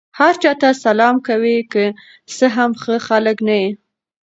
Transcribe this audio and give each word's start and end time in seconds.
هر 0.19 0.33
چا 0.43 0.51
ته 0.61 0.69
سلام 0.85 1.15
کوئ! 1.27 1.57
که 1.71 1.83
څه 2.35 2.45
هم 2.55 2.71
ښه 2.81 2.95
خلک 3.07 3.37
نه 3.47 3.55
يي. 3.61 3.69